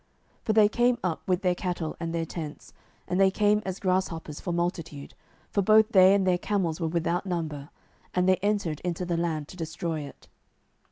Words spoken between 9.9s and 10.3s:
it.